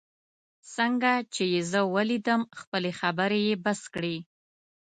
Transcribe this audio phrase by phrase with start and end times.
[0.75, 4.15] څنګه چي یې زه ولیدم، خپلې خبرې یې بس کړې.